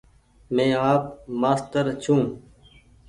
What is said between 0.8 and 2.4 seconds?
آپ مآستر ڇون۔